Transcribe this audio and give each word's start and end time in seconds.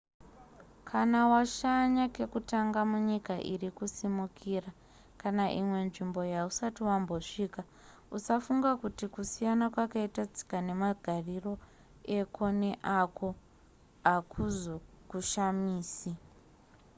kana 0.89 1.19
washanya 1.33 2.05
kekutanga 2.15 2.79
munyika 2.91 3.33
iri 3.53 3.69
kusimukira 3.77 4.69
kana 5.21 5.45
imwe 5.59 5.79
nzvimbo 5.87 6.21
yausati 6.33 6.81
wambosvika-usafunga 6.87 8.69
kuti 8.81 9.05
kusiyana 9.15 9.65
kwakaita 9.73 10.23
tsika 10.33 10.57
nemagariro 10.67 11.53
eko 12.19 12.43
neako 12.61 13.27
hakuzokushamisi 14.05 16.11